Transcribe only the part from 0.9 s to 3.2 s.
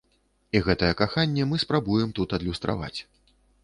каханне мы спрабуем тут адлюстраваць.